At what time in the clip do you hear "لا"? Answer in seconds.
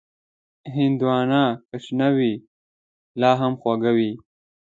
3.21-3.31